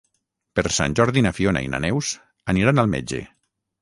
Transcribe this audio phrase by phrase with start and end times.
[0.59, 2.13] Per Sant Jordi na Fiona i na Neus
[2.55, 3.21] aniran al metge.